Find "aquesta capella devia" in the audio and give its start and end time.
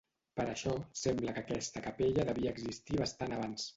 1.43-2.55